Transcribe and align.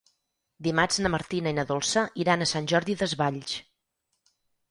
Dimarts 0.67 0.95
na 1.05 1.11
Martina 1.15 1.51
i 1.53 1.57
na 1.57 1.65
Dolça 1.73 2.03
iran 2.23 2.43
a 2.45 2.49
Sant 2.53 2.71
Jordi 2.73 2.97
Desvalls. 3.03 3.55